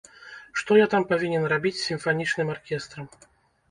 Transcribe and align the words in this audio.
Што 0.61 0.77
я 0.79 0.87
там 0.95 1.05
павінен 1.13 1.47
рабіць 1.53 1.75
з 1.83 1.87
сімфанічным 1.93 2.47
аркестрам? 2.59 3.05